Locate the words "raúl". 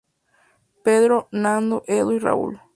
2.17-2.59